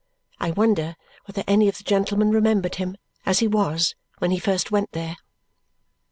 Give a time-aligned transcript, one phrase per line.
[0.39, 0.95] I wonder
[1.25, 5.15] whether any of the gentlemen remembered him as he was when he first went there.